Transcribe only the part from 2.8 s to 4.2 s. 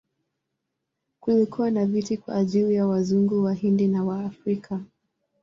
Wazungu, Wahindi na